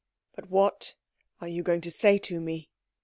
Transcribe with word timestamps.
"But 0.33 0.49
what 0.49 0.95
are 1.41 1.47
you 1.47 1.61
going 1.61 1.81
to 1.81 1.91
say 1.91 2.17
to 2.17 2.41
me?" 2.41 2.71